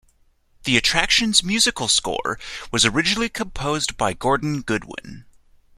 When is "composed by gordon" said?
3.29-4.63